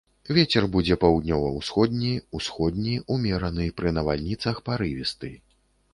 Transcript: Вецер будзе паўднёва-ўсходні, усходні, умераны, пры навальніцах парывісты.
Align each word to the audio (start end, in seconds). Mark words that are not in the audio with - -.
Вецер 0.35 0.63
будзе 0.75 0.95
паўднёва-ўсходні, 1.03 2.09
усходні, 2.39 2.95
умераны, 3.17 3.69
пры 3.83 3.95
навальніцах 3.99 4.55
парывісты. 4.71 5.35